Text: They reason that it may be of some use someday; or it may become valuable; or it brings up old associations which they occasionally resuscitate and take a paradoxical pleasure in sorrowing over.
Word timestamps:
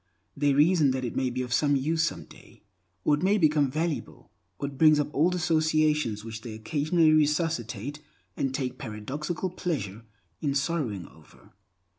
They 0.35 0.55
reason 0.55 0.89
that 0.97 1.05
it 1.05 1.15
may 1.15 1.29
be 1.29 1.43
of 1.43 1.53
some 1.53 1.75
use 1.75 2.01
someday; 2.03 2.63
or 3.03 3.13
it 3.13 3.21
may 3.21 3.37
become 3.37 3.69
valuable; 3.69 4.31
or 4.57 4.67
it 4.67 4.75
brings 4.75 4.99
up 4.99 5.13
old 5.13 5.35
associations 5.35 6.25
which 6.25 6.41
they 6.41 6.55
occasionally 6.55 7.13
resuscitate 7.13 7.99
and 8.35 8.51
take 8.51 8.71
a 8.71 8.75
paradoxical 8.77 9.51
pleasure 9.51 10.01
in 10.41 10.55
sorrowing 10.55 11.07
over. 11.07 11.53